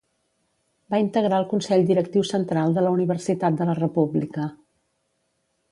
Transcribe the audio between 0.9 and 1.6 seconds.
Va integrar el